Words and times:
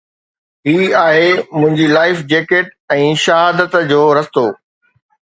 هي 0.69 0.79
آهي 1.09 1.25
منهنجي 1.57 1.87
life 1.97 2.23
jacket 2.31 2.71
۽ 2.95 3.03
شهادت 3.25 3.77
جو 3.93 3.99
رستو 4.19 4.45